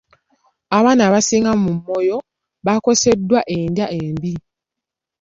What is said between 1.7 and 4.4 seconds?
Moyo bakoseddwa endya embi.